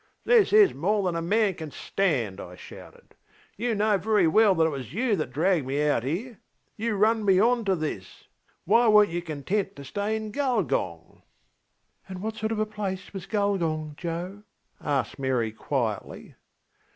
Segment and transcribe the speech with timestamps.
[0.25, 2.39] ŌĆśThis is more than a man can stand!
[2.39, 3.13] ŌĆÖ I shouted.
[3.59, 6.39] ŌĆśYou know very well that it was you that dragged me out here.
[6.75, 8.23] You run me on to this!
[8.65, 11.21] Why werenŌĆÖt you content to stay in Gulgong?
[12.09, 14.41] ŌĆÖ ŌĆśAnd what sort of a place was Gulgong, Joe?
[14.81, 16.33] ŌĆÖ asked Mary quietly.